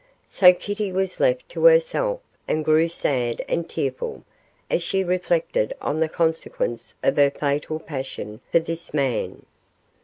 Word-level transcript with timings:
So 0.25 0.51
Kitty 0.51 0.91
was 0.91 1.19
left 1.19 1.47
to 1.49 1.65
herself, 1.65 2.21
and 2.47 2.65
grew 2.65 2.89
sad 2.89 3.43
and 3.47 3.69
tearful, 3.69 4.23
as 4.67 4.81
she 4.81 5.03
reflected 5.03 5.75
on 5.79 5.99
the 5.99 6.09
consequence 6.09 6.95
of 7.03 7.17
her 7.17 7.29
fatal 7.29 7.77
passion 7.79 8.41
for 8.51 8.59
this 8.59 8.95
man. 8.95 9.45